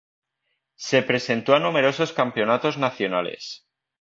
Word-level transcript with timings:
Se 0.77 1.03
presentó 1.03 1.53
a 1.53 1.59
numerosos 1.59 2.11
campeonatos 2.11 2.79
nacionales. 2.79 3.67